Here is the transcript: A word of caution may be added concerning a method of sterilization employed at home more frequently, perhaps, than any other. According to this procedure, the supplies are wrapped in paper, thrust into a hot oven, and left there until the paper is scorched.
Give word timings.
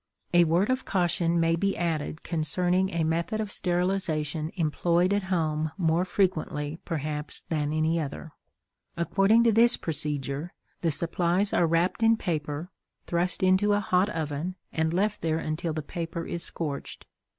A 0.33 0.45
word 0.45 0.71
of 0.71 0.83
caution 0.83 1.39
may 1.39 1.55
be 1.55 1.77
added 1.77 2.23
concerning 2.23 2.89
a 2.89 3.03
method 3.03 3.39
of 3.39 3.51
sterilization 3.51 4.49
employed 4.55 5.13
at 5.13 5.25
home 5.29 5.71
more 5.77 6.05
frequently, 6.05 6.79
perhaps, 6.85 7.41
than 7.49 7.71
any 7.71 7.99
other. 7.99 8.31
According 8.97 9.43
to 9.43 9.51
this 9.51 9.77
procedure, 9.77 10.53
the 10.81 10.89
supplies 10.89 11.53
are 11.53 11.67
wrapped 11.67 12.01
in 12.01 12.17
paper, 12.17 12.71
thrust 13.05 13.43
into 13.43 13.73
a 13.73 13.79
hot 13.79 14.09
oven, 14.09 14.55
and 14.73 14.91
left 14.91 15.21
there 15.21 15.37
until 15.37 15.71
the 15.71 15.83
paper 15.83 16.25
is 16.25 16.41
scorched. 16.41 17.05